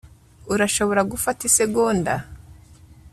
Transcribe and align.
Urashobora 0.53 1.01
gufata 1.11 1.41
isegonda 1.49 2.13